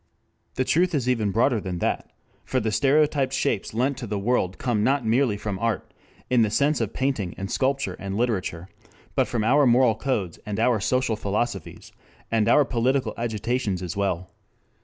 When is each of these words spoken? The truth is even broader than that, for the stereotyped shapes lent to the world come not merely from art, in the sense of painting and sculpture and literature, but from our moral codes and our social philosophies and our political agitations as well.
The 0.55 0.63
truth 0.65 0.95
is 0.95 1.07
even 1.07 1.29
broader 1.29 1.61
than 1.61 1.77
that, 1.77 2.09
for 2.43 2.59
the 2.59 2.71
stereotyped 2.71 3.33
shapes 3.33 3.71
lent 3.71 3.99
to 3.99 4.07
the 4.07 4.17
world 4.17 4.57
come 4.57 4.83
not 4.83 5.05
merely 5.05 5.37
from 5.37 5.59
art, 5.59 5.93
in 6.27 6.41
the 6.41 6.49
sense 6.49 6.81
of 6.81 6.91
painting 6.91 7.35
and 7.37 7.51
sculpture 7.51 7.95
and 7.99 8.17
literature, 8.17 8.67
but 9.13 9.27
from 9.27 9.43
our 9.43 9.67
moral 9.67 9.93
codes 9.93 10.39
and 10.43 10.59
our 10.59 10.79
social 10.79 11.15
philosophies 11.15 11.91
and 12.31 12.49
our 12.49 12.65
political 12.65 13.13
agitations 13.15 13.83
as 13.83 13.95
well. 13.95 14.31